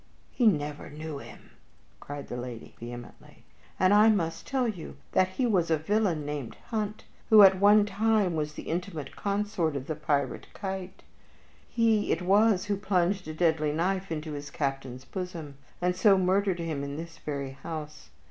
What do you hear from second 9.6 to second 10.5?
of the pirate